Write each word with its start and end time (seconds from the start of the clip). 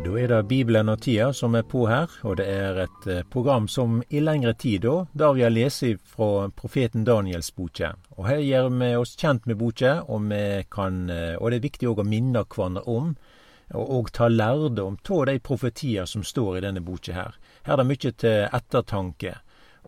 Da 0.00 0.14
er 0.16 0.30
det 0.32 0.46
Bibelen 0.48 0.88
og 0.88 1.02
tida 1.04 1.26
som 1.36 1.52
er 1.58 1.66
på 1.68 1.82
her, 1.84 2.08
og 2.24 2.38
det 2.40 2.46
er 2.48 2.78
et 2.86 3.06
eh, 3.06 3.24
program 3.28 3.66
som 3.68 3.98
i 4.08 4.22
lengre 4.24 4.54
tid 4.56 4.86
da, 4.86 4.94
der 5.12 5.34
vi 5.36 5.42
har 5.44 5.52
lest 5.52 5.84
fra 6.08 6.48
profeten 6.56 7.04
Daniels 7.04 7.50
boke. 7.52 7.90
Og 8.16 8.24
her 8.30 8.40
gjør 8.40 8.70
vi 8.78 8.88
oss 8.96 9.12
kjent 9.20 9.44
med 9.44 9.58
boka, 9.60 9.98
og, 10.08 10.32
eh, 10.32 10.64
og 11.36 11.50
det 11.52 11.58
er 11.58 11.66
viktig 11.66 11.90
òg 11.90 12.00
å 12.00 12.08
minne 12.08 12.46
hverandre 12.46 12.86
om, 12.88 13.12
og, 13.74 13.84
og 13.98 14.12
ta 14.16 14.30
lærdom 14.32 14.96
av 14.96 15.26
de 15.28 15.36
profetier 15.38 16.08
som 16.08 16.24
står 16.24 16.56
i 16.56 16.64
denne 16.64 16.80
boka 16.80 17.12
her. 17.12 17.36
Her 17.68 17.76
er 17.76 17.82
det 17.82 17.90
mye 17.92 18.14
til 18.24 18.48
ettertanke, 18.48 19.34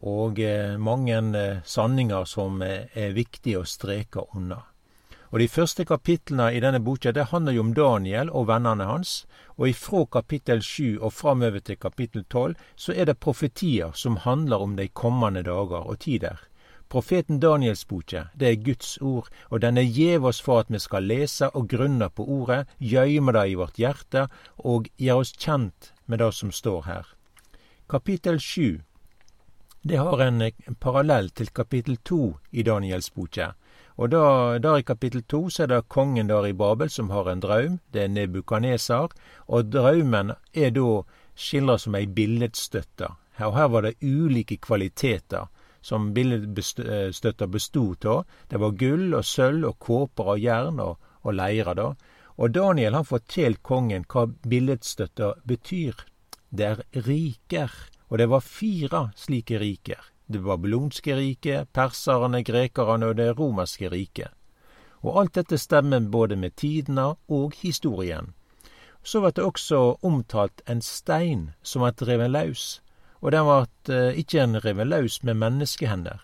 og 0.05 0.45
eh, 0.45 0.77
mange 0.77 1.23
sanninger 1.65 2.29
som 2.29 2.61
er 2.63 3.17
viktige 3.17 3.65
å 3.65 3.65
streke 3.65 4.29
unna. 4.37 4.61
Og 5.33 5.39
De 5.41 5.49
første 5.49 5.85
kapitlene 5.89 6.51
i 6.53 6.61
denne 6.61 6.81
boka 6.85 7.09
det 7.17 7.31
handler 7.31 7.55
jo 7.57 7.63
om 7.65 7.73
Daniel 7.73 8.31
og 8.31 8.51
vennene 8.51 8.85
hans. 8.85 9.25
Og 9.57 9.71
ifra 9.71 10.05
kapittel 10.05 10.61
7 10.61 11.01
og 11.01 11.13
framover 11.13 11.65
til 11.65 11.79
kapittel 11.81 12.25
tolv 12.29 12.61
så 12.77 12.93
er 12.93 13.09
det 13.09 13.21
profetier 13.21 13.97
som 13.97 14.21
handler 14.21 14.61
om 14.61 14.77
de 14.77 14.89
kommende 14.89 15.43
dager 15.43 15.89
og 15.89 15.99
tider. 16.05 16.37
Profeten 16.93 17.41
Daniels 17.41 17.87
boke, 17.89 18.27
det 18.37 18.49
er 18.49 18.61
Guds 18.61 18.99
ord, 19.01 19.31
og 19.49 19.63
den 19.63 19.79
er 19.79 19.89
gjev 19.89 20.27
oss 20.29 20.43
for 20.45 20.61
at 20.61 20.69
vi 20.69 20.79
skal 20.79 21.09
lese 21.09 21.49
og 21.49 21.69
grunne 21.69 22.11
på 22.11 22.27
ordet, 22.29 22.67
gjøyme 22.79 23.33
det 23.33 23.47
i 23.49 23.57
vårt 23.57 23.81
hjerte 23.81 24.27
og 24.59 24.91
gjøre 25.01 25.25
oss 25.25 25.33
kjent 25.33 25.95
med 26.05 26.21
det 26.21 26.35
som 26.37 26.53
står 26.53 26.83
her. 26.83 27.07
Kapittel 27.89 28.41
7 28.41 28.83
det 29.83 29.97
har 29.97 30.21
en 30.21 30.53
parallell 30.79 31.31
til 31.31 31.49
kapittel 31.51 31.97
2 31.97 32.37
i 32.53 32.63
Daniels 32.63 33.11
boke. 33.11 33.49
Og 34.03 34.11
da, 34.11 34.59
der 34.59 34.81
i 34.81 34.83
kapittel 34.83 35.23
to 35.31 35.45
så 35.47 35.63
er 35.63 35.69
det 35.71 35.85
kongen 35.95 36.27
der 36.27 36.49
i 36.49 36.57
Babel 36.59 36.91
som 36.91 37.13
har 37.15 37.29
en 37.31 37.43
draum. 37.43 37.79
Det 37.95 38.03
er 38.03 38.09
Nebukaneser. 38.11 39.13
Og 39.47 39.69
draumen 39.71 40.33
er 40.53 40.73
da 40.75 40.87
skildra 41.39 41.77
som 41.79 41.95
ei 41.95 42.09
billedstøtte. 42.11 43.13
Og 43.47 43.55
her 43.55 43.71
var 43.71 43.87
det 43.87 44.03
ulike 44.03 44.59
kvaliteter 44.59 45.47
som 45.81 46.11
billedstøtta 46.17 47.47
bestod 47.47 48.07
av. 48.11 48.27
Det 48.51 48.59
var 48.59 48.75
gull 48.83 49.15
og 49.15 49.25
sølv 49.25 49.71
og 49.71 49.79
kåper 49.79 50.35
og 50.35 50.43
jern 50.43 50.83
og, 50.83 50.99
og 51.23 51.39
leire, 51.39 51.75
da. 51.79 51.93
Og 52.43 52.51
Daniel 52.51 52.99
han 52.99 53.07
forteller 53.07 53.63
kongen 53.63 54.09
hva 54.11 54.27
billedstøtta 54.27 55.37
betyr. 55.47 55.95
Det 56.51 56.73
er 56.75 56.87
riker. 57.07 57.71
Og 58.11 58.19
det 58.19 58.27
var 58.35 58.43
fire 58.43 59.13
slike 59.15 59.63
riker 59.63 60.12
det 60.33 60.43
babylonske 60.45 61.17
riket, 61.17 61.73
perserne, 61.73 62.43
grekerne 62.45 63.13
og 63.13 63.19
det 63.21 63.33
romerske 63.39 63.91
riket. 63.93 64.31
Og 65.03 65.19
alt 65.21 65.35
dette 65.35 65.59
stemmer 65.59 66.01
både 66.01 66.37
med 66.37 66.57
tidene 66.57 67.15
og 67.29 67.55
historien. 67.63 68.33
Så 69.03 69.21
vart 69.21 69.37
det 69.37 69.45
også 69.45 69.99
omtalt 70.03 70.63
en 70.67 70.83
stein 70.83 71.51
som 71.63 71.83
var 71.83 71.99
revet 72.07 72.31
løs, 72.31 72.83
og 73.21 73.33
den 73.35 73.47
ble 73.47 73.95
eh, 73.95 74.19
ikke 74.19 74.43
en 74.43 74.61
revet 74.63 74.87
løs 74.87 75.23
med 75.23 75.41
menneskehender. 75.43 76.23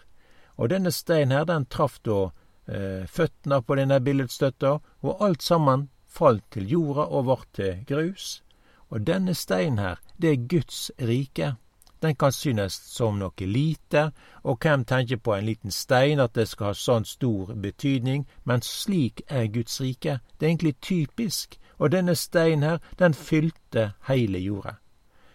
Og 0.59 0.71
denne 0.71 0.91
steinen 0.95 1.35
her, 1.35 1.45
den 1.47 1.67
traff 1.67 1.99
da 2.07 2.31
eh, 2.67 3.07
føttene 3.07 3.61
på 3.63 3.79
denne 3.79 4.01
billedstøtta, 4.03 4.79
og 5.03 5.25
alt 5.25 5.43
sammen 5.43 5.89
falt 6.07 6.45
til 6.55 6.71
jorda 6.71 7.07
og 7.07 7.27
ble 7.27 7.39
til 7.59 7.83
grus. 7.87 8.43
Og 8.91 9.07
denne 9.07 9.35
steinen 9.35 9.79
her, 9.79 9.99
det 10.17 10.31
er 10.33 10.47
Guds 10.51 10.91
rike. 10.99 11.57
Den 12.03 12.15
kan 12.15 12.33
synes 12.33 12.73
som 12.73 13.19
noe 13.19 13.47
lite, 13.47 14.13
og 14.43 14.59
hvem 14.63 14.85
tenker 14.85 15.17
på 15.17 15.35
en 15.35 15.47
liten 15.47 15.71
stein 15.71 16.21
at 16.21 16.35
det 16.35 16.49
skal 16.49 16.71
ha 16.71 16.75
sånn 16.75 17.05
stor 17.05 17.55
betydning, 17.55 18.27
men 18.45 18.63
slik 18.63 19.23
er 19.29 19.47
Guds 19.47 19.81
rike. 19.81 20.21
Det 20.39 20.47
er 20.47 20.51
egentlig 20.51 20.77
typisk, 20.81 21.59
og 21.79 21.91
denne 21.93 22.15
steinen 22.15 22.63
her, 22.63 22.79
den 22.99 23.15
fylte 23.15 23.93
heile 24.07 24.39
jorda. 24.39 24.77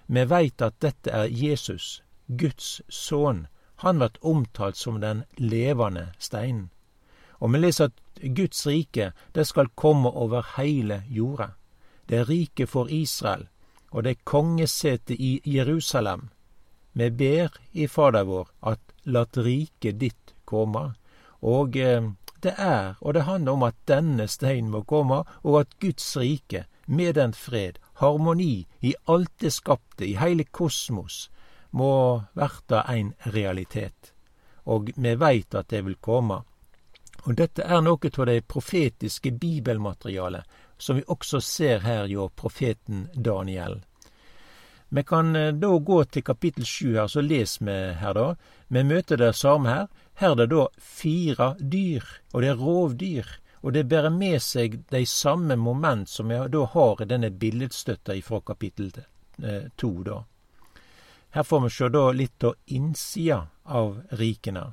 Vi 0.07 0.23
veit 0.29 0.61
at 0.61 0.79
dette 0.79 1.11
er 1.11 1.27
Jesus, 1.27 2.03
Guds 2.27 2.81
sønn. 2.89 3.47
Han 3.83 3.99
blir 3.99 4.19
omtalt 4.21 4.77
som 4.77 5.01
den 5.01 5.23
levende 5.37 6.13
steinen. 6.19 6.69
Og 7.39 7.53
vi 7.53 7.59
leser 7.59 7.91
at 7.91 8.23
Guds 8.35 8.67
rike, 8.67 9.11
det 9.35 9.47
skal 9.47 9.73
komme 9.75 10.09
over 10.09 10.45
heile 10.55 11.03
jorda. 11.09 11.49
Det 12.09 12.17
er 12.17 12.29
riket 12.29 12.69
for 12.69 12.87
Israel, 12.87 13.47
og 13.91 14.03
det 14.03 14.11
er 14.11 14.23
kongesetet 14.23 15.19
i 15.19 15.41
Jerusalem. 15.45 16.29
Vi 16.93 17.09
ber 17.11 17.53
i 17.71 17.87
Fader 17.87 18.23
vår 18.29 18.49
at 18.61 18.81
lat 19.03 19.37
riket 19.37 19.99
ditt 19.99 20.35
komme. 20.45 20.93
Og 21.41 21.77
eh, 21.77 22.11
det 22.43 22.53
er, 22.57 22.95
og 23.01 23.13
det 23.13 23.25
handler 23.27 23.57
om 23.57 23.63
at 23.63 23.79
denne 23.87 24.27
steinen 24.27 24.71
må 24.71 24.83
komme, 24.83 25.23
og 25.43 25.59
at 25.61 25.75
Guds 25.79 26.15
rike, 26.17 26.65
med 26.85 27.15
den 27.15 27.33
fred, 27.33 27.79
harmoni 28.01 28.65
i 28.81 28.93
alt 29.07 29.31
det 29.39 29.53
skapte, 29.55 30.03
i 30.05 30.17
heile 30.19 30.43
kosmos, 30.43 31.29
må 31.71 32.23
verta 32.35 32.83
ein 32.91 33.13
realitet. 33.31 34.11
Og 34.65 34.91
vi 34.95 35.15
veit 35.15 35.55
at 35.55 35.71
det 35.71 35.85
vil 35.85 35.95
komme. 35.95 36.41
Og 37.23 37.37
dette 37.39 37.63
er 37.63 37.81
noe 37.81 38.11
av 38.11 38.27
det 38.27 38.43
profetiske 38.51 39.31
bibelmaterialet 39.31 40.43
som 40.77 40.99
vi 40.99 41.07
også 41.07 41.39
ser 41.39 41.79
her 41.87 42.09
hjå 42.11 42.27
profeten 42.35 43.07
Daniel. 43.15 43.79
Vi 44.95 45.03
kan 45.03 45.35
eh, 45.35 45.53
da 45.53 45.77
gå 45.77 46.03
til 46.03 46.21
kapittel 46.21 46.65
sju 46.69 46.91
her, 46.93 47.07
så 47.09 47.21
les 47.25 47.55
vi 47.61 47.77
her, 47.97 48.13
da. 48.13 48.35
Vi 48.69 48.83
møter 48.85 49.17
det 49.17 49.31
samme 49.35 49.71
her. 49.71 49.87
Her 50.21 50.35
er 50.35 50.43
det 50.43 50.51
da 50.51 50.67
fire 50.77 51.47
dyr, 51.57 52.03
og 52.33 52.43
det 52.43 52.51
er 52.51 52.61
rovdyr. 52.61 53.31
Og 53.63 53.73
det 53.73 53.87
bærer 53.89 54.13
med 54.13 54.37
seg 54.43 54.75
de 54.91 55.01
samme 55.09 55.55
moment 55.57 56.09
som 56.09 56.29
vi 56.29 56.37
da 56.53 56.61
har 56.75 57.01
i 57.01 57.07
denne 57.09 57.31
billedstøtta 57.31 58.19
fra 58.21 58.41
kapittel 58.45 58.91
eh, 59.41 59.65
to, 59.81 59.89
da. 60.05 60.19
Her 61.33 61.43
får 61.49 61.63
vi 61.63 61.73
se 61.73 61.89
da 61.89 62.05
litt 62.13 62.45
av 62.45 62.53
innsida 62.67 63.39
av 63.65 63.97
rikene. 64.21 64.67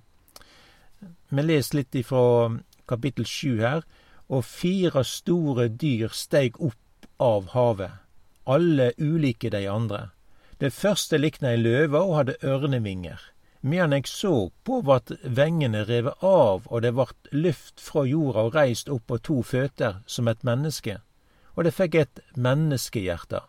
Vi 1.30 1.46
leser 1.46 1.80
litt 1.80 1.96
ifra 1.96 2.58
kapittel 2.84 3.24
sju 3.24 3.56
her. 3.64 3.88
Og 4.28 4.44
fire 4.44 5.00
store 5.02 5.70
dyr 5.72 6.12
steig 6.12 6.60
opp 6.60 7.08
av 7.16 7.48
havet 7.56 8.09
alle 8.50 8.92
ulike 8.98 9.50
de 9.50 9.64
andre. 9.70 10.08
Det 10.60 10.72
første 10.76 11.18
likna 11.18 11.54
ei 11.54 11.60
løve 11.60 12.00
og 12.00 12.16
hadde 12.18 12.40
ørnevinger. 12.44 13.20
Medan 13.60 13.92
eg 13.92 14.08
så 14.08 14.50
på, 14.64 14.80
vart 14.84 15.12
vengene 15.24 15.84
revet 15.88 16.24
av, 16.24 16.66
og 16.66 16.82
det 16.82 16.94
vart 16.96 17.30
lyft 17.32 17.80
fra 17.80 18.06
jorda 18.08 18.46
og 18.48 18.56
reist 18.56 18.88
opp 18.92 19.06
på 19.08 19.18
to 19.28 19.40
føtter 19.44 20.00
som 20.06 20.28
et 20.28 20.44
menneske, 20.44 20.98
og 21.56 21.64
det 21.64 21.74
fikk 21.76 21.96
et 22.00 22.22
menneskehjerte. 22.36 23.42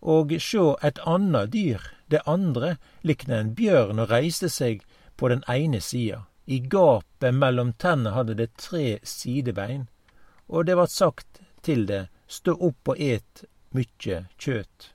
Og 0.00 0.32
sjå, 0.40 0.76
et 0.84 1.00
anna 1.04 1.44
dyr, 1.46 1.82
det 2.08 2.22
andre, 2.26 2.76
likna 3.02 3.40
en 3.42 3.52
bjørn 3.56 4.00
og 4.00 4.12
reiste 4.12 4.48
seg 4.52 4.84
på 5.16 5.28
den 5.32 5.44
ene 5.48 5.80
sida. 5.80 6.24
I 6.46 6.60
gapet 6.60 7.34
mellom 7.34 7.72
tennene 7.80 8.14
hadde 8.14 8.36
det 8.38 8.52
tre 8.60 8.98
sidebein, 9.02 9.88
og 10.46 10.68
det 10.68 10.76
vart 10.78 10.94
sagt 10.94 11.40
til 11.66 11.84
det, 11.88 12.06
stå 12.28 12.54
opp 12.68 12.94
og 12.94 13.00
et 13.02 13.44
mykje 13.74 14.26
kjøt. 14.38 14.90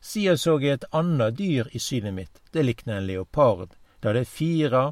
Sida 0.00 0.36
så 0.38 0.56
eg 0.60 0.68
et 0.70 0.84
anna 0.94 1.30
dyr 1.34 1.68
i 1.74 1.80
synet 1.82 2.14
mitt, 2.14 2.40
det 2.52 2.62
likna 2.62 3.00
en 3.00 3.08
leopard. 3.08 3.74
Det 4.00 4.12
hadde 4.12 4.24
fire 4.30 4.82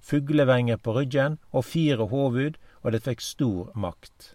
fuglevenger 0.00 0.80
på 0.82 0.94
ryggen 0.96 1.38
og 1.52 1.64
fire 1.64 2.08
hovud, 2.10 2.58
og 2.82 2.92
det 2.92 3.04
fikk 3.04 3.22
stor 3.22 3.70
makt. 3.74 4.34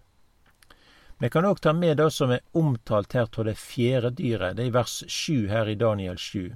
Vi 1.20 1.30
kan 1.32 1.46
òg 1.48 1.62
ta 1.64 1.74
med 1.74 1.98
det 1.98 2.10
som 2.12 2.32
er 2.36 2.44
omtalt 2.60 3.14
her 3.16 3.30
av 3.32 3.46
det 3.48 3.56
fjerde 3.60 4.12
dyret, 4.18 4.58
det 4.58 4.66
er 4.66 4.72
i 4.72 4.76
vers 4.76 4.96
sju 5.08 5.48
her 5.48 5.70
i 5.72 5.80
Daniel 5.80 6.18
sju. 6.20 6.52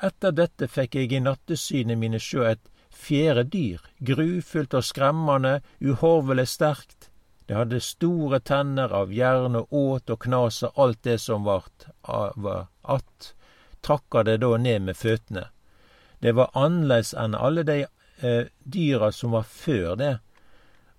Etter 0.00 0.32
dette 0.32 0.68
fikk 0.70 0.96
eg 0.96 1.12
i 1.12 1.20
nattesynet 1.20 1.98
mine 1.98 2.20
sjå 2.22 2.46
et 2.52 2.68
fjerde 2.94 3.44
dyr, 3.50 3.82
grufullt 3.98 4.74
og 4.78 4.86
skremmende, 4.86 5.60
uhorvelig 5.80 6.46
sterkt, 6.54 7.09
det 7.50 7.56
hadde 7.56 7.80
store 7.82 8.38
tenner 8.46 8.92
av 8.94 9.10
jern 9.10 9.56
og 9.58 9.72
åt 9.74 10.10
og 10.14 10.20
knasa 10.22 10.68
alt 10.78 11.00
det 11.02 11.16
som 11.18 11.42
vart 11.42 11.86
av 12.00 12.66
att, 12.82 13.34
trakka 13.80 14.22
det 14.22 14.36
da 14.36 14.56
ned 14.56 14.82
med 14.82 14.96
føttene. 14.96 15.48
Det 16.18 16.32
var 16.38 16.52
annerledes 16.54 17.10
enn 17.18 17.34
alle 17.34 17.64
de 17.66 17.80
eh, 18.22 18.44
dyra 18.62 19.08
som 19.12 19.34
var 19.34 19.42
før 19.42 19.96
det, 19.98 20.12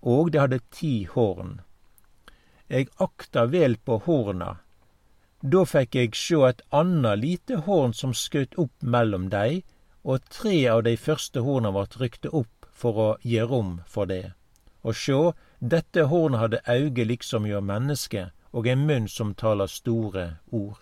og 0.01 0.33
det 0.33 0.41
hadde 0.41 0.59
ti 0.75 1.05
horn. 1.13 1.61
Eg 2.67 2.91
akta 2.99 3.45
vel 3.47 3.77
på 3.77 4.01
horna. 4.03 4.57
Da 5.39 5.61
fikk 5.63 5.95
eg 6.01 6.17
sjå 6.19 6.41
et 6.49 6.65
anna 6.67 7.13
lite 7.15 7.61
horn 7.63 7.95
som 7.95 8.11
skjøt 8.11 8.59
opp 8.59 8.75
mellom 8.83 9.29
dei, 9.31 9.63
og 10.03 10.27
tre 10.27 10.67
av 10.73 10.83
de 10.83 10.97
første 10.99 11.45
horna 11.47 11.71
vart 11.71 11.95
rykte 12.03 12.27
opp 12.27 12.67
for 12.75 12.99
å 13.05 13.07
gi 13.23 13.39
rom 13.39 13.77
for 13.87 14.11
det. 14.11 14.33
Og 14.83 14.99
sjå, 14.99 15.21
dette 15.61 16.07
hornet 16.09 16.41
hadde 16.41 16.61
auge 16.65 17.05
liksom 17.05 17.45
gjør 17.45 17.61
menneske, 17.61 18.31
og 18.51 18.67
en 18.67 18.85
munn 18.87 19.07
som 19.07 19.35
taler 19.37 19.69
store 19.69 20.23
ord. 20.49 20.79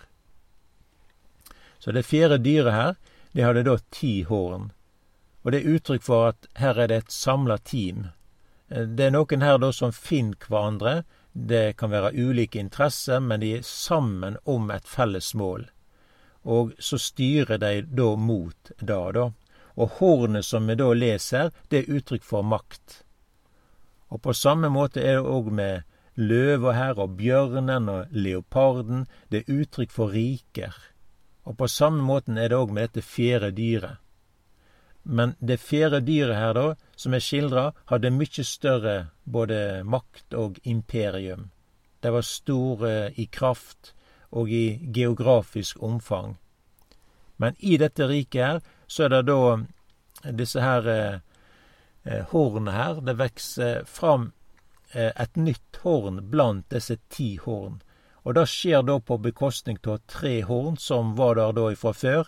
Så 1.79 1.91
det 1.91 2.07
fjerde 2.07 2.39
dyret 2.43 2.73
her, 2.73 2.95
det 3.31 3.43
hadde 3.43 3.65
da 3.67 3.75
ti 3.91 4.21
horn. 4.23 4.71
Og 5.43 5.51
det 5.51 5.59
er 5.59 5.75
uttrykk 5.75 6.03
for 6.03 6.29
at 6.31 6.47
her 6.59 6.79
er 6.79 6.87
det 6.87 7.01
et 7.03 7.11
samla 7.11 7.57
team. 7.57 8.07
Det 8.69 9.05
er 9.05 9.13
noen 9.15 9.43
her 9.43 9.59
da 9.59 9.71
som 9.75 9.91
finner 9.91 10.47
hverandre, 10.47 11.03
det 11.33 11.77
kan 11.77 11.91
være 11.91 12.15
ulike 12.15 12.59
interesser, 12.59 13.19
men 13.19 13.43
de 13.43 13.53
er 13.57 13.67
sammen 13.67 14.37
om 14.45 14.71
et 14.71 14.87
felles 14.87 15.33
mål. 15.35 15.67
Og 16.43 16.73
så 16.79 16.97
styrer 16.97 17.59
de 17.59 17.83
da 17.83 18.15
mot 18.15 18.71
det, 18.79 18.87
da. 19.19 19.29
Og 19.75 19.99
hornet 19.99 20.45
som 20.45 20.67
vi 20.67 20.75
da 20.79 20.89
leser, 20.93 21.51
det 21.67 21.83
er 21.83 21.99
uttrykk 21.99 22.23
for 22.23 22.43
makt. 22.43 23.03
Og 24.09 24.21
på 24.21 24.33
samme 24.33 24.69
måte 24.73 25.01
er 25.01 25.19
det 25.19 25.29
òg 25.29 25.51
med 25.53 25.81
løva 26.19 26.73
her, 26.73 26.99
og 26.99 27.17
bjørnen 27.17 27.89
og 27.89 28.11
leoparden. 28.11 29.05
Det 29.31 29.43
er 29.43 29.61
uttrykk 29.61 29.91
for 29.91 30.13
riker. 30.13 30.75
Og 31.45 31.57
på 31.57 31.67
samme 31.67 32.03
måten 32.03 32.37
er 32.37 32.49
det 32.49 32.57
òg 32.57 32.73
med 32.73 32.89
dette 32.89 33.05
fjerde 33.05 33.51
dyret. 33.55 33.97
Men 35.03 35.35
det 35.39 35.59
fjerde 35.59 36.01
dyret 36.05 36.35
her, 36.35 36.53
da, 36.53 36.75
som 36.95 37.13
er 37.13 37.23
skildra, 37.23 37.71
hadde 37.89 38.11
mykje 38.13 38.43
større 38.45 38.97
både 39.23 39.81
makt 39.85 40.35
og 40.37 40.59
imperium. 40.63 41.49
Det 42.03 42.11
var 42.13 42.21
store 42.21 43.11
i 43.15 43.25
kraft 43.25 43.93
og 44.31 44.51
i 44.51 44.91
geografisk 44.93 45.81
omfang. 45.83 46.37
Men 47.37 47.55
i 47.59 47.77
dette 47.77 48.07
riket 48.07 48.45
her, 48.45 48.61
så 48.87 49.07
er 49.07 49.15
det 49.15 49.25
da 49.31 50.31
disse 50.35 50.61
her 50.61 51.21
eh, 52.03 52.25
eh 52.33 52.71
her. 52.71 53.01
Det 53.01 53.13
vokser 53.13 53.85
fram 53.85 54.31
eh, 54.93 55.11
et 55.15 55.35
nytt 55.35 55.79
horn 55.83 56.29
blant 56.29 56.69
disse 56.69 56.97
ti 57.09 57.37
horn. 57.37 57.81
Og 58.23 58.35
det 58.35 58.47
skjer 58.47 58.83
da 58.83 58.99
på 58.99 59.17
bekostning 59.17 59.77
av 59.87 60.01
tre 60.07 60.41
horn 60.41 60.77
som 60.77 61.15
var 61.15 61.35
der 61.35 61.51
da 61.53 61.71
ifra 61.71 61.93
før. 61.93 62.27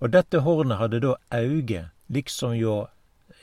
Og 0.00 0.10
dette 0.10 0.42
hornet 0.42 0.78
hadde 0.78 1.00
da 1.00 1.14
auge, 1.30 1.88
liksom 2.08 2.56
jo 2.58 2.86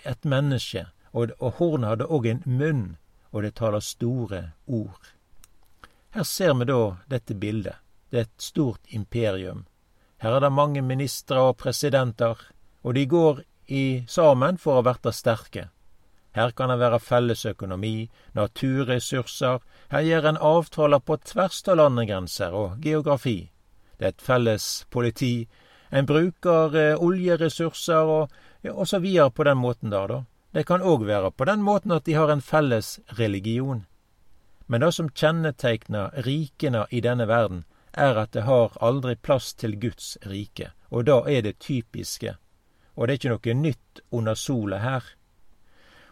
et 0.04 0.26
menneske, 0.26 0.88
og, 1.14 1.32
og 1.40 1.54
hornet 1.60 1.90
hadde 1.90 2.10
òg 2.12 2.28
en 2.28 2.44
munn, 2.46 2.84
og 3.32 3.44
det 3.44 3.56
taler 3.56 3.80
store 3.80 4.42
ord. 4.68 5.14
Her 6.12 6.24
ser 6.24 6.54
vi 6.60 6.66
da 6.66 6.98
dette 7.08 7.36
bildet. 7.36 7.78
Det 8.10 8.18
er 8.18 8.28
et 8.28 8.42
stort 8.42 8.82
imperium. 8.90 9.66
Her 10.18 10.36
er 10.36 10.40
det 10.44 10.52
mange 10.52 10.82
ministre 10.82 11.40
og 11.40 11.58
presidenter, 11.58 12.36
og 12.84 12.96
de 12.96 13.06
går 13.06 13.44
i 13.70 14.04
sammen 14.08 14.58
for 14.58 14.80
å 14.80 14.86
verte 14.86 15.14
sterke. 15.14 15.70
Her 16.38 16.52
kan 16.52 16.70
det 16.70 16.80
være 16.82 17.00
felles 17.02 17.46
økonomi, 17.46 18.10
naturressurser, 18.38 19.62
her 19.90 20.06
gjør 20.06 20.28
en 20.30 20.42
avtaler 20.52 21.02
på 21.02 21.18
tvers 21.32 21.64
av 21.68 21.80
landegrenser 21.80 22.54
og 22.54 22.86
geografi. 22.86 23.50
Det 23.98 24.06
er 24.06 24.14
et 24.14 24.22
felles 24.24 24.68
politi, 24.90 25.48
en 25.90 26.06
bruker 26.06 26.76
eh, 26.78 27.02
oljeressurser 27.02 28.12
og, 28.14 28.36
ja, 28.62 28.74
og 28.74 28.88
så 28.88 29.00
videre 29.02 29.34
på 29.34 29.44
den 29.48 29.58
måten 29.58 29.90
der, 29.90 30.08
da. 30.08 30.20
Det 30.54 30.66
kan 30.66 30.82
òg 30.82 31.06
være 31.06 31.32
på 31.32 31.46
den 31.46 31.62
måten 31.66 31.92
at 31.94 32.06
de 32.06 32.16
har 32.18 32.30
en 32.30 32.42
felles 32.42 33.00
religion. 33.18 33.86
Men 34.68 34.82
det 34.82 34.94
som 34.94 35.10
kjennetegner 35.10 36.14
rikene 36.26 36.86
i 36.90 37.02
denne 37.02 37.28
verden, 37.30 37.66
er 37.94 38.18
at 38.22 38.34
det 38.34 38.46
har 38.46 38.78
aldri 38.82 39.16
plass 39.16 39.54
til 39.54 39.76
Guds 39.82 40.18
rike, 40.26 40.72
og 40.90 41.06
da 41.10 41.24
er 41.26 41.42
det 41.42 41.60
typiske. 41.60 42.36
Og 43.00 43.08
det 43.08 43.14
er 43.14 43.20
ikke 43.20 43.32
noe 43.32 43.54
nytt 43.56 44.02
under 44.12 44.36
sola 44.36 44.82
her. 44.84 45.06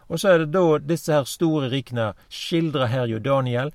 Og 0.08 0.20
så 0.20 0.30
er 0.32 0.38
det 0.40 0.52
da 0.56 0.78
disse 0.80 1.12
her 1.12 1.26
store 1.28 1.68
rikene 1.68 2.14
skildrer 2.32 2.88
her 2.88 3.10
jo 3.10 3.18
Daniel, 3.20 3.74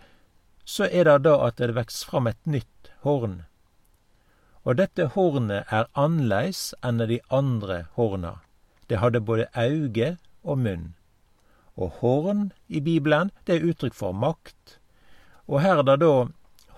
så 0.66 0.88
er 0.90 1.06
det 1.06 1.20
da 1.28 1.36
at 1.46 1.62
det 1.62 1.76
vokser 1.78 2.10
fram 2.10 2.28
et 2.28 2.40
nytt 2.50 2.90
horn. 3.06 3.44
Og 4.66 4.80
dette 4.80 5.12
hornet 5.14 5.70
er 5.70 5.92
annerledes 5.94 6.72
enn 6.82 7.04
de 7.06 7.20
andre 7.30 7.84
horna. 8.00 8.40
Det 8.90 8.98
hadde 8.98 9.22
både 9.22 9.50
auge 9.54 10.16
og 10.42 10.58
munn. 10.66 10.94
Og 11.78 12.00
horn 12.02 12.52
i 12.68 12.82
Bibelen, 12.82 13.30
det 13.46 13.60
er 13.60 13.70
uttrykk 13.70 13.94
for 13.94 14.18
makt. 14.18 14.80
Og 15.46 15.62
her 15.62 15.84
er 15.84 15.88
det 15.92 16.00
da 16.02 16.14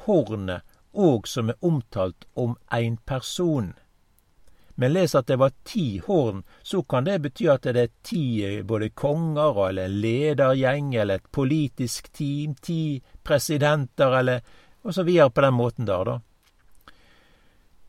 hornet 0.04 0.76
òg 0.92 1.28
som 1.32 1.50
er 1.50 1.62
omtalt 1.62 2.28
om 2.36 2.58
ein 2.72 2.98
person 3.06 3.74
men 4.76 4.94
les 4.94 5.16
at 5.16 5.28
det 5.28 5.36
var 5.40 5.52
ti 5.64 6.02
horn, 6.06 6.44
så 6.64 6.84
kan 6.84 7.04
det 7.08 7.22
bety 7.24 7.48
at 7.48 7.64
det 7.64 7.82
er 7.82 7.92
ti 8.04 8.44
eh, 8.44 8.64
både 8.64 8.90
konger 8.90 9.62
eller 9.70 9.88
en 9.88 10.00
ledergjeng 10.04 10.96
eller 10.96 11.22
et 11.22 11.32
politisk 11.32 12.12
team, 12.12 12.56
ti 12.56 13.02
presidenter 13.24 14.20
eller 14.20 14.42
og 14.86 14.94
så 14.94 15.04
videre 15.04 15.30
på 15.30 15.42
den 15.42 15.54
måten 15.54 15.86
der, 15.86 16.04
da. 16.06 16.20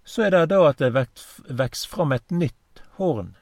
Så 0.05 0.23
er 0.23 0.31
det 0.31 0.47
da 0.49 0.63
at 0.69 0.79
det 0.81 0.95
vokser 0.95 1.91
fram 1.91 2.15
et 2.15 2.31
nytt 2.31 2.81
horn, 2.97 3.35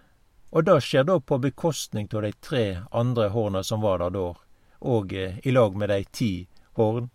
og 0.50 0.64
det 0.66 0.80
skjer 0.82 1.04
da 1.06 1.20
på 1.20 1.38
bekostning 1.38 2.08
av 2.14 2.24
de 2.24 2.32
tre 2.40 2.64
andre 2.90 3.28
horna 3.30 3.62
som 3.62 3.84
var 3.84 4.00
der 4.02 4.16
da, 4.16 4.26
og 4.80 5.14
eh, 5.14 5.38
i 5.44 5.52
lag 5.52 5.76
med 5.76 5.92
de 5.92 6.00
ti 6.10 6.32
horn. 6.80 7.12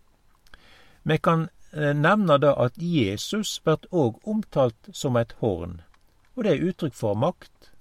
Vi 1.03 1.17
kan 1.17 1.49
eh, 1.73 1.91
nevne 1.91 2.37
da 2.37 2.53
at 2.55 2.77
Jesus 2.77 3.57
blir 3.65 3.89
òg 3.91 4.21
omtalt 4.23 4.93
som 4.93 5.17
et 5.17 5.35
horn 5.41 5.81
og 6.35 6.43
det 6.43 6.53
er 6.53 6.65
uttrykk 6.69 6.95
for 6.95 7.17
makt. 7.19 7.71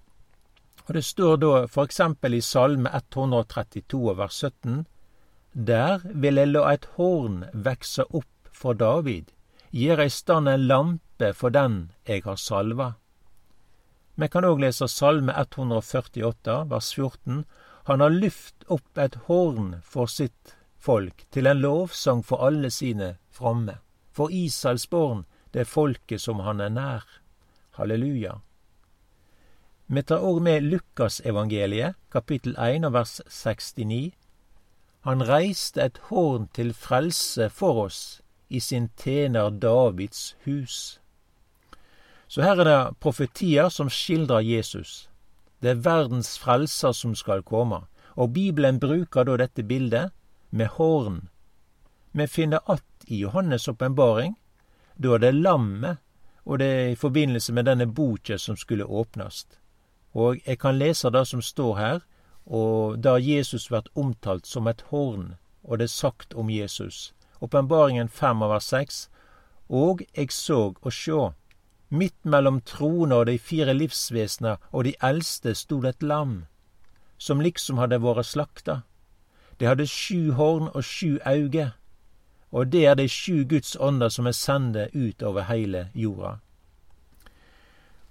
Og 0.88 0.94
det 0.96 1.04
står 1.04 1.36
da 1.42 1.52
eksempel 1.82 2.34
i 2.38 2.40
Salme 2.40 2.90
132 2.94 4.14
vers 4.16 4.38
17. 4.44 4.86
Der 5.52 6.00
vil 6.04 6.40
jeg 6.40 6.52
la 6.52 6.64
et 6.72 6.86
horn 6.96 7.44
vekse 7.52 8.06
opp 8.08 8.48
for 8.52 8.74
David, 8.74 9.30
gjøre 9.70 10.06
i 10.08 10.12
stand 10.12 10.48
en 10.48 10.66
lampe 10.66 11.32
for 11.34 11.52
den 11.54 11.90
jeg 12.08 12.24
har 12.24 12.36
salva. 12.40 12.94
Vi 14.18 14.28
kan 14.28 14.44
òg 14.44 14.58
lese 14.64 14.88
Salme 14.90 15.34
148 15.36 16.54
vers 16.70 16.92
14. 16.94 17.44
Han 17.86 18.00
har 18.00 18.10
lyft 18.10 18.64
opp 18.66 18.98
et 18.98 19.14
horn 19.28 19.76
for 19.84 20.10
sitt 20.10 20.56
folk, 20.78 21.26
til 21.30 21.46
en 21.46 21.60
lovsang 21.62 22.24
for 22.26 22.42
alle 22.46 22.70
sine 22.70 23.16
fromme. 23.30 23.78
For 24.10 24.32
Israels 24.34 24.88
barn, 24.90 25.24
det 25.54 25.68
folket 25.68 26.20
som 26.20 26.42
han 26.42 26.60
er 26.60 26.74
nær. 26.74 27.04
Halleluja. 27.78 28.40
Vi 29.86 30.02
tar 30.02 30.24
òg 30.26 30.40
med 30.42 30.64
Lukasevangeliet, 30.66 31.94
kapittel 32.10 32.56
1 32.58 32.84
og 32.88 32.92
vers 32.92 33.20
69. 33.30 34.10
Han 35.06 35.22
reiste 35.22 35.84
et 35.84 36.00
horn 36.08 36.48
til 36.52 36.74
frelse 36.74 37.46
for 37.48 37.84
oss 37.84 38.00
i 38.50 38.60
sin 38.60 38.88
tjener 38.98 39.50
Davids 39.50 40.34
hus. 40.44 40.98
Så 42.26 42.42
her 42.42 42.58
er 42.60 42.68
det 42.68 42.98
profetier 43.00 43.70
som 43.70 43.88
skildrer 43.88 44.42
Jesus. 44.42 45.08
Det 45.62 45.70
er 45.70 45.84
verdens 45.86 46.34
frelser 46.38 46.92
som 46.92 47.14
skal 47.14 47.46
komme, 47.46 47.84
og 48.18 48.34
Bibelen 48.34 48.80
bruker 48.82 49.24
da 49.24 49.38
dette 49.38 49.62
bildet 49.62 50.10
med 50.50 50.66
horn. 50.76 51.28
Vi 52.12 52.26
finner 52.26 52.60
att 52.64 52.84
i 53.06 53.24
Johannes' 53.24 53.70
åpenbaring. 53.70 54.34
Da 54.96 55.14
er 55.14 55.18
det 55.18 55.34
lammet, 55.34 55.96
og 56.48 56.58
det 56.58 56.66
er 56.66 56.88
i 56.88 56.94
forbindelse 56.94 57.52
med 57.52 57.64
denne 57.68 57.86
boka 57.86 58.38
som 58.38 58.56
skulle 58.56 58.84
åpnast. 58.84 59.58
Og 60.14 60.40
jeg 60.46 60.58
kan 60.58 60.78
lese 60.78 61.10
det 61.10 61.26
som 61.28 61.42
står 61.42 61.76
her, 61.76 62.00
og 62.46 63.02
da 63.04 63.18
Jesus 63.20 63.68
blir 63.68 63.84
omtalt 63.94 64.46
som 64.46 64.66
et 64.66 64.80
horn, 64.88 65.34
og 65.62 65.78
det 65.78 65.84
er 65.84 65.92
sagt 65.92 66.34
om 66.34 66.50
Jesus. 66.50 67.12
Åpenbaringen 67.40 68.08
5 68.08 68.42
over 68.42 68.58
6. 68.58 69.10
Og 69.68 70.00
eg 70.14 70.32
såg 70.32 70.78
og 70.80 70.92
sjå, 70.92 71.32
midt 71.88 72.24
mellom 72.24 72.60
trona 72.60 73.20
og 73.20 73.26
de 73.26 73.38
fire 73.38 73.74
livsvesna 73.74 74.56
og 74.72 74.84
de 74.84 74.94
eldste 75.04 75.54
stod 75.54 75.84
et 75.84 76.02
lam, 76.02 76.46
som 77.18 77.40
liksom 77.40 77.78
hadde 77.78 78.00
vært 78.00 78.26
slakta. 78.26 78.80
Det 79.60 79.68
hadde 79.68 79.86
sju 79.86 80.32
horn 80.32 80.70
og 80.72 80.84
sju 80.84 81.18
auge, 81.26 81.72
og 82.50 82.70
det 82.72 82.84
er 82.86 82.94
de 82.96 83.08
sju 83.08 83.44
Guds 83.44 83.76
ånder 83.80 84.08
som 84.08 84.26
er 84.26 84.36
sende 84.36 84.88
ut 84.94 85.22
over 85.22 85.48
heile 85.48 85.88
jorda. 85.94 86.38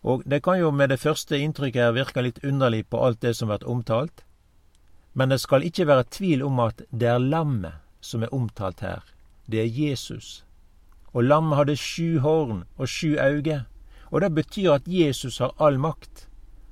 Og 0.04 0.24
det 0.26 0.44
kan 0.44 0.60
jo 0.60 0.72
med 0.72 0.90
det 0.90 1.02
første 1.02 1.40
inntrykket 1.40 1.82
her 1.82 1.96
virke 1.96 2.22
litt 2.22 2.44
underlig 2.46 2.86
på 2.90 3.02
alt 3.04 3.22
det 3.22 3.34
som 3.36 3.50
blir 3.50 3.66
omtalt, 3.68 4.24
men 5.14 5.30
det 5.34 5.40
skal 5.42 5.66
ikke 5.66 5.88
være 5.90 6.10
tvil 6.14 6.44
om 6.46 6.60
at 6.62 6.84
det 6.92 7.10
er 7.10 7.24
lammet 7.24 7.82
som 8.02 8.24
er 8.24 8.34
omtalt 8.34 8.84
her. 8.86 9.02
Det 9.50 9.64
er 9.64 9.74
Jesus. 9.74 10.44
Og 11.14 11.24
lammet 11.24 11.58
hadde 11.58 11.76
sju 11.82 12.20
horn 12.22 12.64
og 12.78 12.88
sju 12.88 13.18
øyne, 13.18 13.66
og 14.12 14.22
det 14.22 14.36
betyr 14.36 14.76
at 14.76 14.88
Jesus 14.88 15.40
har 15.42 15.56
all 15.60 15.80
makt. 15.82 16.28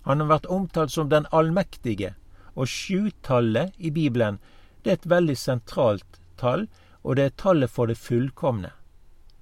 Han 0.05 0.21
har 0.21 0.29
vært 0.29 0.45
omtalt 0.45 0.93
som 0.93 1.09
den 1.09 1.25
allmektige, 1.31 2.13
og 2.55 2.69
sjutallet 2.69 3.73
i 3.77 3.89
Bibelen, 3.91 4.37
det 4.83 4.91
er 4.91 4.99
et 4.99 5.09
veldig 5.09 5.37
sentralt 5.37 6.21
tall, 6.37 6.67
og 7.05 7.15
det 7.15 7.25
er 7.25 7.37
tallet 7.37 7.69
for 7.69 7.85
det 7.85 7.97
fullkomne. 8.01 8.71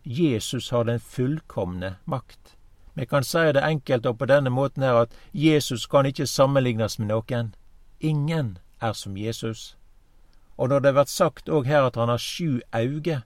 Jesus 0.04 0.70
har 0.70 0.84
den 0.84 1.00
fullkomne 1.00 1.96
makt. 2.06 2.58
Vi 2.94 3.06
kan 3.06 3.24
si 3.24 3.40
det 3.56 3.64
enkelt 3.64 4.06
og 4.06 4.18
på 4.20 4.28
denne 4.28 4.52
måten 4.52 4.84
her 4.84 5.06
at 5.06 5.14
Jesus 5.34 5.86
kan 5.88 6.06
ikke 6.06 6.28
sammenlignes 6.28 7.00
med 7.00 7.08
noen. 7.08 7.54
Ingen 8.00 8.58
er 8.82 8.94
som 8.94 9.16
Jesus. 9.18 9.78
Og 10.58 10.70
når 10.70 10.80
det 10.80 10.94
blir 10.94 11.08
sagt 11.08 11.50
òg 11.50 11.66
her 11.66 11.88
at 11.88 11.96
han 11.96 12.12
har 12.12 12.20
sju 12.20 12.60
auge, 12.72 13.22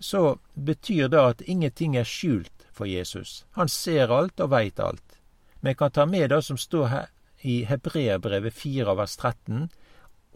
så 0.00 0.36
betyr 0.54 1.08
det 1.08 1.18
at 1.20 1.42
ingenting 1.46 1.96
er 1.96 2.04
skjult 2.04 2.68
for 2.70 2.84
Jesus. 2.84 3.46
Han 3.56 3.68
ser 3.68 4.12
alt 4.12 4.40
og 4.40 4.50
veit 4.50 4.78
alt. 4.78 5.18
Vi 5.60 5.74
kan 5.74 5.90
ta 5.90 6.06
med 6.06 6.30
det 6.30 6.44
som 6.44 6.56
står 6.56 6.86
her 6.86 7.06
i 7.42 7.64
Hebreabrevet 7.64 8.52
4 8.54 8.96
vers 8.96 9.16
13. 9.16 9.70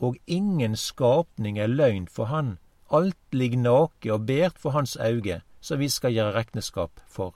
Og 0.02 0.16
ingen 0.26 0.76
skapning 0.76 1.59
er 1.59 1.66
løgn 1.71 2.09
for 2.09 2.25
Han. 2.25 2.57
Alt 2.93 3.35
ligg 3.35 3.57
nake 3.59 4.13
og 4.13 4.27
bært 4.29 4.59
for 4.61 4.77
hans 4.77 4.97
auge, 4.97 5.41
som 5.61 5.81
vi 5.81 5.89
skal 5.89 6.13
gjøre 6.13 6.35
rekneskap 6.37 7.01
for. 7.09 7.35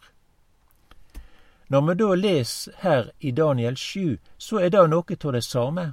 Når 1.69 1.81
vi 1.87 1.95
da 1.99 2.09
leser 2.15 2.73
her 2.79 3.11
i 3.21 3.31
Daniel 3.31 3.77
7, 3.77 4.19
så 4.39 4.61
er 4.63 4.71
det 4.71 4.85
noe 4.91 5.17
av 5.17 5.33
det 5.35 5.45
samme. 5.45 5.87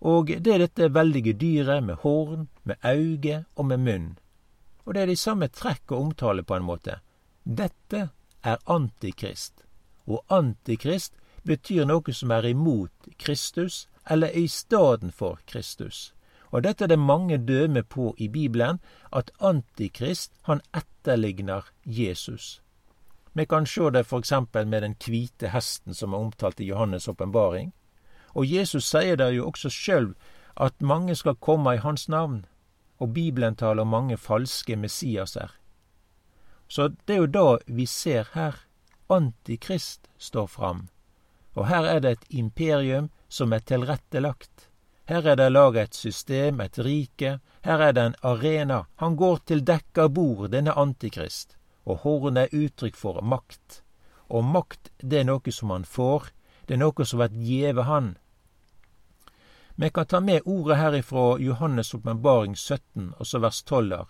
Og 0.00 0.26
det 0.26 0.54
er 0.54 0.64
dette 0.64 0.88
veldige 0.94 1.36
dyret 1.38 1.84
med 1.84 2.02
horn, 2.02 2.48
med 2.64 2.76
auge 2.82 3.44
og 3.54 3.66
med 3.66 3.78
munn. 3.78 4.08
Og 4.84 4.94
det 4.94 5.02
er 5.02 5.12
de 5.12 5.16
samme 5.16 5.46
trekk 5.48 5.92
og 5.92 6.00
omtale, 6.00 6.42
på 6.42 6.56
en 6.56 6.66
måte. 6.66 6.98
Dette 7.44 8.08
er 8.42 8.58
antikrist. 8.66 9.62
Og 10.06 10.24
antikrist 10.28 11.14
betyr 11.46 11.86
noe 11.86 12.12
som 12.12 12.34
er 12.34 12.50
imot 12.50 13.10
Kristus, 13.18 13.86
eller 14.10 14.34
i 14.34 14.48
stedet 14.48 15.14
for 15.14 15.38
Kristus. 15.46 16.12
Og 16.52 16.62
dette 16.62 16.84
er 16.84 16.92
det 16.92 16.98
mange 16.98 17.38
døme 17.38 17.82
på 17.82 18.14
i 18.18 18.28
Bibelen, 18.28 18.80
at 19.12 19.30
Antikrist 19.40 20.32
han 20.42 20.60
etterligner 20.76 21.64
Jesus. 21.84 22.60
Vi 23.32 23.46
kan 23.46 23.66
se 23.66 23.90
det 23.90 24.04
f.eks. 24.04 24.32
med 24.54 24.82
den 24.82 24.94
hvite 25.00 25.48
hesten 25.48 25.94
som 25.94 26.12
er 26.12 26.18
omtalt 26.18 26.60
i 26.60 26.70
Johannes' 26.72 27.08
åpenbaring. 27.08 27.72
Og 28.34 28.46
Jesus 28.46 28.84
sier 28.84 29.16
det 29.16 29.32
jo 29.32 29.48
også 29.48 29.70
sjøl 29.72 30.14
at 30.56 30.80
mange 30.80 31.16
skal 31.16 31.40
komme 31.40 31.74
i 31.74 31.80
hans 31.80 32.08
navn, 32.08 32.44
og 32.98 33.14
Bibelen 33.14 33.56
taler 33.56 33.84
mange 33.84 34.16
falske 34.16 34.76
Messiaser. 34.76 35.56
Så 36.68 36.88
det 37.08 37.14
er 37.14 37.24
jo 37.24 37.26
da 37.26 37.56
vi 37.66 37.86
ser 37.86 38.28
her. 38.34 38.60
Antikrist 39.10 40.08
står 40.18 40.46
fram. 40.46 40.88
Og 41.54 41.68
her 41.68 41.84
er 41.84 41.98
det 42.00 42.10
et 42.10 42.28
imperium 42.30 43.10
som 43.28 43.52
er 43.52 43.58
tilrettelagt. 43.58 44.71
Her 45.04 45.26
er 45.26 45.36
det 45.36 45.52
laget 45.52 45.82
et 45.82 45.94
system, 45.94 46.60
et 46.60 46.78
rike. 46.78 47.38
Her 47.64 47.78
er 47.78 47.92
det 47.92 48.04
en 48.06 48.14
arena. 48.22 48.84
Han 48.96 49.16
går 49.16 49.38
til 49.46 49.64
dekka 49.66 50.08
bord, 50.08 50.48
denne 50.52 50.72
Antikrist. 50.78 51.56
Og 51.84 52.04
hornet 52.04 52.46
er 52.52 52.64
uttrykk 52.64 52.96
for 52.96 53.22
makt. 53.22 53.82
Og 54.30 54.44
makt, 54.44 54.92
det 55.02 55.20
er 55.20 55.26
noe 55.26 55.52
som 55.52 55.74
han 55.74 55.84
får. 55.84 56.30
Det 56.66 56.76
er 56.76 56.84
noe 56.84 57.04
som 57.04 57.18
blir 57.18 57.34
gjeve 57.42 57.82
han. 57.90 58.14
Vi 59.74 59.90
kan 59.90 60.06
ta 60.06 60.20
med 60.20 60.46
ordet 60.46 60.76
her 60.78 60.94
ifra 60.94 61.38
Johannes' 61.38 61.94
åpenbaring 61.96 62.54
17, 62.56 63.14
og 63.18 63.26
så 63.26 63.38
vers 63.38 63.62
12 63.62 63.88
der. 63.90 64.06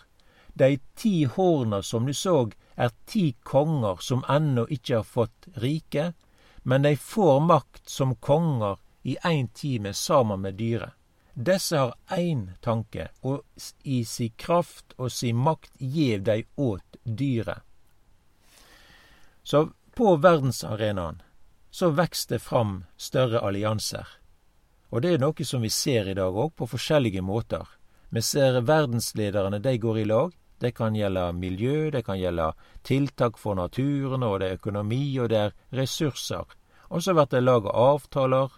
De 0.55 0.79
ti 0.95 1.25
horna 1.25 1.83
som 1.83 2.07
du 2.07 2.13
såg, 2.13 2.53
er 2.77 2.93
ti 3.07 3.33
konger 3.43 3.97
som 4.01 4.25
ennå 4.29 4.67
ikke 4.69 4.99
har 5.01 5.09
fått 5.09 5.49
rike, 5.57 6.13
men 6.63 6.83
de 6.83 6.97
får 6.97 7.41
makt 7.41 7.89
som 7.89 8.15
konger 8.15 8.77
i 9.03 9.17
ein 9.23 9.49
time 9.49 9.93
saman 9.93 10.41
med 10.41 10.55
dyret. 10.55 10.93
Desse 11.35 11.77
har 11.77 11.95
én 12.09 12.51
tanke, 12.61 13.09
og 13.21 13.41
i 13.83 14.05
si 14.05 14.29
kraft 14.37 14.93
og 14.99 15.13
si 15.13 15.33
makt 15.33 15.73
gjev 15.81 16.23
dei 16.23 16.43
åt 16.57 16.99
dyret. 17.05 17.63
Så 19.43 19.71
på 19.97 20.17
verdensarenaen 20.17 21.23
så 21.71 21.91
vokser 21.91 22.35
det 22.35 22.43
fram 22.45 22.85
større 22.97 23.41
allianser. 23.41 24.07
Og 24.93 25.03
det 25.03 25.15
er 25.15 25.23
noe 25.23 25.45
som 25.45 25.65
vi 25.65 25.71
ser 25.73 26.09
i 26.09 26.15
dag 26.15 26.37
òg, 26.37 26.53
på 26.57 26.69
forskjellige 26.69 27.25
måter. 27.25 27.65
Vi 28.13 28.21
ser 28.23 28.61
verdenslederne, 28.61 29.59
de 29.59 29.79
går 29.79 29.99
i 29.99 30.05
lag. 30.05 30.35
Det 30.61 30.75
kan 30.77 30.95
gjelde 30.95 31.33
miljø, 31.33 31.91
det 31.91 32.05
kan 32.05 32.21
gjelde 32.21 32.53
tiltak 32.85 33.39
for 33.39 33.57
naturen, 33.57 34.23
og 34.23 34.41
det 34.41 34.51
er 34.51 34.61
økonomi, 34.61 35.19
og 35.19 35.33
det 35.33 35.39
er 35.39 35.55
ressurser. 35.73 36.45
Og 36.93 37.03
så 37.03 37.17
blir 37.17 37.31
det 37.33 37.41
laga 37.41 37.73
avtaler 37.73 38.53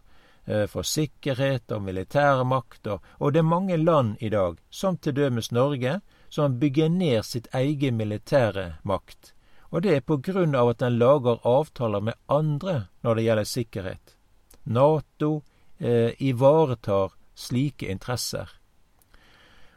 for 0.68 0.84
sikkerhet 0.84 1.72
og 1.72 1.86
militærmakt, 1.86 2.86
og, 2.86 3.04
og 3.18 3.32
det 3.32 3.40
er 3.40 3.48
mange 3.48 3.76
land 3.80 4.16
i 4.20 4.28
dag, 4.28 4.58
som 4.70 4.98
til 4.98 5.16
dømes 5.16 5.48
Norge, 5.52 6.00
som 6.28 6.58
bygger 6.60 6.88
ned 6.92 7.24
sitt 7.24 7.48
eget 7.54 7.94
militære 7.94 8.66
makt. 8.84 9.32
Og 9.70 9.82
det 9.82 9.94
er 9.96 10.04
på 10.06 10.18
grunn 10.22 10.54
av 10.54 10.74
at 10.74 10.82
den 10.82 10.98
lager 11.00 11.40
avtaler 11.42 12.02
med 12.04 12.18
andre 12.30 12.74
når 13.02 13.14
det 13.14 13.24
gjelder 13.24 13.48
sikkerhet. 13.50 14.16
Nato 14.64 15.30
eh, 15.78 16.12
ivaretar 16.18 17.14
slike 17.34 17.88
interesser. 17.90 18.50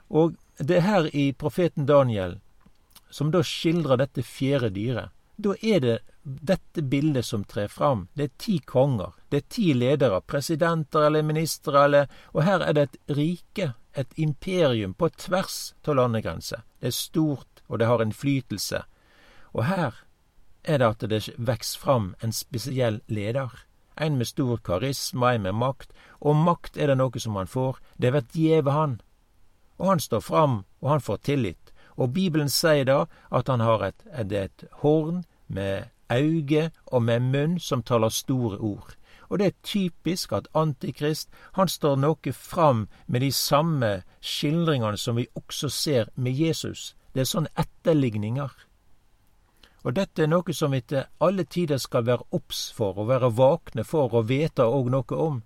Og 0.09 0.35
det 0.59 0.77
er 0.77 0.85
her 0.85 1.09
i 1.13 1.31
profeten 1.33 1.85
Daniel, 1.85 2.37
som 3.09 3.31
da 3.31 3.41
skildrer 3.41 4.01
dette 4.01 4.23
fjerde 4.23 4.69
dyret, 4.75 5.13
da 5.37 5.53
er 5.61 5.81
det 5.81 5.97
dette 6.27 6.81
bildet 6.81 7.25
som 7.25 7.43
trer 7.43 7.67
fram. 7.67 8.07
Det 8.13 8.23
er 8.23 8.37
ti 8.37 8.57
konger, 8.59 9.13
det 9.29 9.37
er 9.37 9.45
ti 9.49 9.73
ledere, 9.73 10.21
presidenter 10.21 11.07
eller 11.07 11.23
ministre, 11.23 11.83
eller 11.85 12.07
Og 12.33 12.43
her 12.43 12.59
er 12.59 12.73
det 12.73 12.81
et 12.81 12.97
rike, 13.15 13.73
et 13.93 14.11
imperium, 14.15 14.93
på 14.93 15.09
tvers 15.09 15.73
av 15.87 15.95
landegrenser. 15.95 16.63
Det 16.79 16.87
er 16.87 16.91
stort, 16.91 17.63
og 17.67 17.79
det 17.79 17.87
har 17.87 18.01
innflytelse. 18.01 18.83
Og 19.53 19.63
her 19.65 20.03
er 20.63 20.77
det 20.77 20.87
at 20.87 21.09
det 21.09 21.29
vokser 21.37 21.79
fram 21.79 22.15
en 22.21 22.31
spesiell 22.31 23.01
leder. 23.07 23.49
En 23.97 24.17
med 24.17 24.27
stor 24.27 24.57
karisma, 24.57 25.33
en 25.33 25.41
med 25.41 25.53
makt. 25.53 25.93
Og 26.19 26.35
makt 26.35 26.77
er 26.77 26.87
det 26.87 26.97
noe 26.97 27.19
som 27.19 27.35
han 27.35 27.47
får. 27.47 27.79
Det 27.97 28.11
blir 28.11 28.27
gjeve 28.33 28.71
han. 28.71 29.01
Og 29.79 29.87
han 29.87 29.99
står 29.99 30.19
fram, 30.19 30.65
og 30.81 30.89
han 30.89 31.01
får 31.01 31.17
tillit. 31.17 31.73
Og 31.95 32.13
Bibelen 32.13 32.49
sier 32.49 32.85
da 32.85 33.05
at 33.31 33.47
han 33.47 33.59
har 33.59 33.81
et, 33.81 34.03
et, 34.13 34.31
et 34.31 34.65
horn 34.83 35.23
med 35.47 35.87
auge 36.09 36.69
og 36.85 37.03
med 37.03 37.31
munn 37.31 37.59
som 37.59 37.83
taler 37.83 38.09
store 38.09 38.57
ord. 38.57 38.95
Og 39.29 39.39
det 39.39 39.45
er 39.45 39.63
typisk 39.63 40.31
at 40.31 40.47
Antikrist 40.55 41.29
han 41.53 41.67
står 41.67 41.97
noe 41.99 42.33
fram 42.33 42.87
med 43.07 43.21
de 43.21 43.31
samme 43.31 44.01
skildringene 44.21 44.97
som 44.97 45.15
vi 45.15 45.27
også 45.35 45.69
ser 45.69 46.09
med 46.15 46.31
Jesus. 46.31 46.95
Det 47.13 47.21
er 47.21 47.31
sånne 47.31 47.51
etterligninger. 47.59 48.51
Og 49.83 49.95
dette 49.95 50.23
er 50.23 50.31
noe 50.31 50.53
som 50.53 50.71
vi 50.71 50.81
til 50.81 51.05
alle 51.23 51.43
tider 51.43 51.79
skal 51.79 52.05
være 52.07 52.27
obs 52.35 52.71
for 52.75 52.97
og 52.97 53.07
være 53.07 53.31
vakne 53.35 53.83
for 53.87 54.13
og 54.13 54.29
vite 54.29 54.63
òg 54.63 54.91
noe 54.91 55.19
om. 55.27 55.41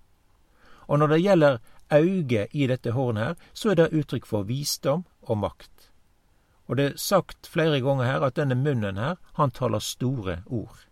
Og 0.88 1.00
når 1.00 1.08
det 1.08 1.22
gjelder 1.22 1.60
auget 1.92 2.48
i 2.52 2.68
dette 2.68 2.92
hornet 2.92 3.24
her, 3.24 3.36
så 3.54 3.72
er 3.72 3.76
det 3.80 3.94
uttrykk 3.94 4.26
for 4.26 4.48
visdom 4.48 5.06
og 5.22 5.38
makt. 5.38 5.81
Og 6.72 6.78
det 6.78 6.86
er 6.86 7.00
sagt 7.04 7.50
flere 7.52 7.82
ganger 7.84 8.08
her 8.08 8.24
at 8.24 8.38
denne 8.40 8.56
munnen 8.56 8.98
her, 8.98 9.18
han 9.36 9.52
taler 9.52 9.84
store 9.84 10.38
ord. 10.46 10.86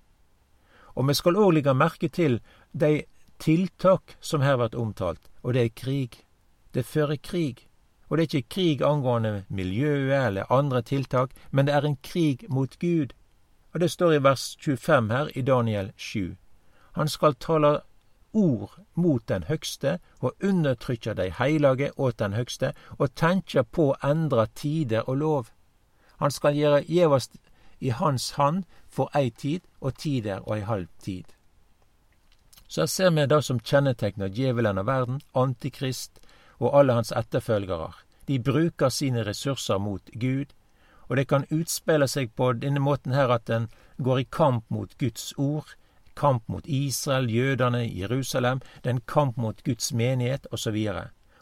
Og 0.99 1.07
vi 1.07 1.13
skal 1.15 1.39
òg 1.39 1.53
legge 1.55 1.73
merke 1.73 2.09
til 2.11 2.41
de 2.75 3.05
tiltak 3.39 4.17
som 4.19 4.43
her 4.43 4.57
blir 4.59 4.75
omtalt, 4.75 5.29
og 5.41 5.55
det 5.55 5.61
er 5.63 5.77
krig. 5.81 6.17
Det 6.73 6.83
fører 6.85 7.15
krig. 7.15 7.63
Og 8.09 8.17
det 8.17 8.23
er 8.23 8.37
ikke 8.37 8.55
krig 8.55 8.81
angående 8.83 9.45
miljøet 9.47 10.27
eller 10.27 10.51
andre 10.51 10.81
tiltak, 10.81 11.31
men 11.51 11.65
det 11.65 11.75
er 11.75 11.85
en 11.87 11.97
krig 12.03 12.43
mot 12.49 12.75
Gud. 12.79 13.13
Og 13.73 13.79
det 13.79 13.91
står 13.91 14.13
i 14.13 14.23
vers 14.23 14.57
25 14.59 15.09
her 15.11 15.29
i 15.35 15.41
Daniel 15.41 15.91
7. 15.95 16.35
Han 16.91 17.07
skal 17.07 17.35
tale 17.35 17.79
ord 18.33 18.75
mot 18.93 19.29
den 19.29 19.43
høgste 19.43 19.99
og 20.19 20.35
undertrykke 20.43 21.13
dei 21.13 21.29
heilage 21.29 21.91
åt 21.97 22.19
den 22.19 22.33
høgste 22.33 22.73
og 22.97 23.15
tenkja 23.15 23.63
på 23.63 23.93
endra 24.03 24.45
tider 24.55 25.07
og 25.07 25.17
lov. 25.17 25.45
Han 26.19 26.31
skal 26.31 26.55
gjere 26.55 26.83
gjevast 26.87 27.37
i 27.79 27.89
hans 27.89 28.31
hand 28.31 28.63
for 28.89 29.09
ei 29.15 29.29
tid 29.29 29.61
og 29.81 29.97
tider 29.97 30.43
og 30.45 30.57
ei 30.57 30.63
halv 30.67 30.87
tid. 31.01 31.25
Så 32.67 32.81
her 32.81 32.87
ser 32.87 33.11
vi 33.15 33.25
det 33.25 33.43
som 33.45 33.59
kjennetegner 33.59 34.29
djevelen 34.29 34.77
av 34.77 34.85
verden, 34.85 35.21
Antikrist 35.33 36.19
og 36.59 36.75
alle 36.75 36.93
hans 36.93 37.11
etterfølgere. 37.11 37.93
De 38.27 38.39
bruker 38.39 38.89
sine 38.89 39.23
ressurser 39.25 39.79
mot 39.81 40.11
Gud, 40.13 40.53
og 41.07 41.17
det 41.17 41.27
kan 41.27 41.47
utspille 41.49 42.07
seg 42.07 42.35
på 42.37 42.51
denne 42.53 42.79
måten 42.79 43.15
her 43.17 43.31
at 43.33 43.49
en 43.49 43.69
går 43.97 44.19
i 44.19 44.27
kamp 44.29 44.65
mot 44.69 44.93
Guds 44.99 45.33
ord, 45.37 45.73
kamp 46.15 46.43
mot 46.47 46.67
Israel, 46.67 47.29
jødene, 47.31 47.87
Jerusalem, 47.99 48.61
det 48.83 48.89
er 48.89 48.97
en 48.97 49.07
kamp 49.07 49.37
mot 49.37 49.63
Guds 49.63 49.93
menighet 49.93 50.47
osv. 50.51 50.77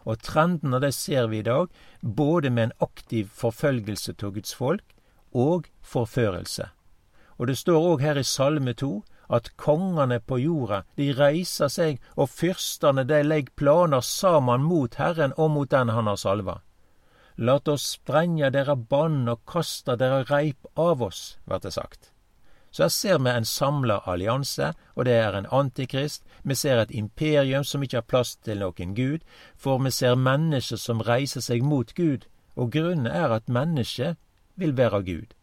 Og 0.08 0.22
trendene 0.24 0.80
det 0.80 0.94
ser 0.96 1.28
vi 1.28 1.42
i 1.42 1.48
dag, 1.48 1.68
både 2.02 2.50
med 2.50 2.70
en 2.70 2.78
aktiv 2.88 3.28
forfølgelse 3.36 4.16
av 4.24 4.34
Guds 4.38 4.56
folk 4.56 4.96
og 5.36 5.68
forførelse. 5.84 6.70
Og 7.38 7.48
det 7.52 7.58
står 7.60 7.90
òg 7.92 8.02
her 8.02 8.18
i 8.18 8.26
Salme 8.26 8.74
2 8.74 8.92
at 9.38 9.52
kongene 9.60 10.22
på 10.24 10.40
jorda, 10.40 10.84
de 10.96 11.12
reiser 11.12 11.68
seg, 11.72 12.00
og 12.16 12.32
fyrstene 12.32 13.04
de 13.08 13.20
legger 13.26 13.54
planer 13.60 14.02
sammen 14.02 14.64
mot 14.64 14.96
Herren 14.96 15.36
og 15.38 15.52
mot 15.52 15.72
den 15.72 15.92
han 15.92 16.08
har 16.08 16.20
salva. 16.22 16.62
Lat 17.38 17.68
oss 17.68 17.92
sprenge 18.00 18.50
dere 18.56 18.76
bann 18.76 19.28
og 19.30 19.44
kaste 19.46 19.98
dere 20.00 20.24
reip 20.32 20.72
av 20.80 21.04
oss, 21.04 21.38
vert 21.46 21.68
det 21.68 21.76
sagt. 21.76 22.14
Så 22.78 22.84
her 22.84 22.90
ser 22.90 23.18
vi 23.18 23.32
en 23.34 23.46
samla 23.46 23.96
allianse, 24.06 24.68
og 24.94 25.06
det 25.06 25.14
er 25.18 25.34
en 25.34 25.48
antikrist. 25.50 26.22
Vi 26.44 26.54
ser 26.56 26.78
et 26.78 26.92
imperium 26.94 27.64
som 27.66 27.82
ikke 27.82 27.98
har 27.98 28.06
plass 28.06 28.36
til 28.46 28.60
noen 28.62 28.94
gud, 28.94 29.24
for 29.58 29.82
vi 29.82 29.90
ser 29.90 30.14
mennesker 30.14 30.78
som 30.78 31.02
reiser 31.02 31.42
seg 31.42 31.66
mot 31.66 31.96
Gud, 31.98 32.28
og 32.54 32.70
grunnen 32.76 33.10
er 33.10 33.34
at 33.34 33.50
mennesket 33.50 34.22
vil 34.62 34.78
være 34.78 35.02
Gud, 35.10 35.34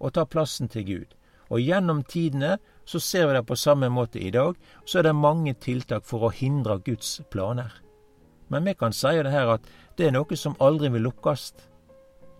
og 0.00 0.12
ta 0.12 0.26
plassen 0.28 0.68
til 0.68 0.84
Gud. 0.84 1.16
Og 1.48 1.64
gjennom 1.64 2.04
tidene 2.04 2.58
så 2.84 3.00
ser 3.00 3.30
vi 3.30 3.38
det 3.38 3.46
på 3.48 3.56
samme 3.56 3.88
måte 3.88 4.20
i 4.20 4.30
dag, 4.30 4.52
så 4.84 4.98
er 4.98 5.08
det 5.08 5.16
mange 5.16 5.54
tiltak 5.54 6.04
for 6.04 6.28
å 6.28 6.34
hindre 6.36 6.76
Guds 6.84 7.22
planer. 7.32 7.72
Men 8.52 8.68
vi 8.68 8.76
kan 8.76 8.92
si 8.92 9.16
det 9.16 9.32
her 9.32 9.56
at 9.56 9.64
det 9.96 10.10
er 10.10 10.18
noe 10.18 10.36
som 10.36 10.60
aldri 10.60 10.92
vil 10.92 11.08
lukkast. 11.08 11.71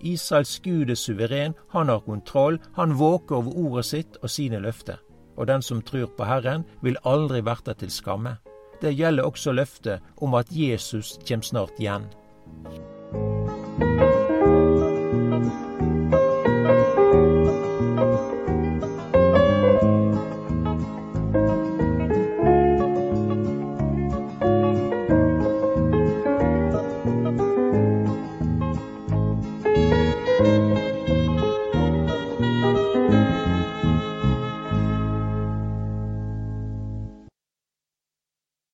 Israels 0.02 0.58
Gud 0.64 0.90
er 0.90 0.98
suveren, 0.98 1.54
han 1.70 1.88
har 1.88 2.02
kontroll, 2.06 2.58
han 2.74 2.98
våker 2.98 3.36
over 3.36 3.56
ordet 3.56 3.84
sitt 3.86 4.18
og 4.22 4.30
sine 4.30 4.60
løfter. 4.62 4.98
Og 5.36 5.46
den 5.48 5.62
som 5.62 5.82
tror 5.82 6.10
på 6.16 6.26
Herren, 6.28 6.64
vil 6.82 6.98
aldri 7.04 7.40
verte 7.40 7.74
til 7.74 7.90
skamme. 7.90 8.36
Det 8.82 8.96
gjelder 8.98 9.24
også 9.24 9.52
løftet 9.54 10.02
om 10.20 10.34
at 10.34 10.50
Jesus 10.50 11.18
kommer 11.28 11.46
snart 11.46 11.78
igjen. 11.78 12.10